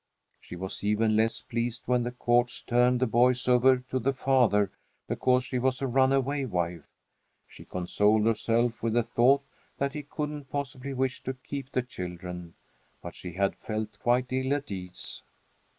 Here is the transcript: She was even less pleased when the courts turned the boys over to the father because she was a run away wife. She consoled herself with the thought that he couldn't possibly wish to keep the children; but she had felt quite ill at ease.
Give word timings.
She 0.39 0.55
was 0.55 0.83
even 0.83 1.15
less 1.15 1.41
pleased 1.43 1.83
when 1.85 2.01
the 2.01 2.11
courts 2.11 2.63
turned 2.63 2.99
the 2.99 3.05
boys 3.05 3.47
over 3.47 3.77
to 3.77 3.99
the 3.99 4.13
father 4.13 4.71
because 5.07 5.43
she 5.43 5.59
was 5.59 5.79
a 5.79 5.85
run 5.85 6.11
away 6.11 6.43
wife. 6.43 6.87
She 7.45 7.65
consoled 7.65 8.25
herself 8.25 8.81
with 8.81 8.93
the 8.93 9.03
thought 9.03 9.43
that 9.77 9.93
he 9.93 10.01
couldn't 10.01 10.49
possibly 10.49 10.95
wish 10.95 11.21
to 11.25 11.35
keep 11.35 11.71
the 11.71 11.83
children; 11.83 12.55
but 13.03 13.13
she 13.13 13.33
had 13.33 13.55
felt 13.55 13.99
quite 13.99 14.31
ill 14.33 14.55
at 14.55 14.71
ease. 14.71 15.21